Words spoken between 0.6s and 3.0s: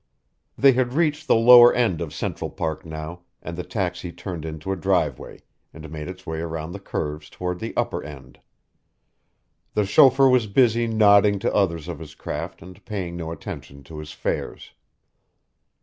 had reached the lower end of Central Park